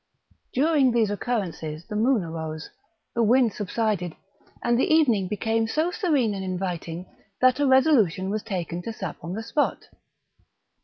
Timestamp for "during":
0.51-0.91